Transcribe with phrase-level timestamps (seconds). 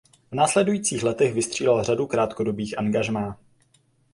[0.31, 3.37] V následujících letech vystřídal řadu krátkodobých angažmá.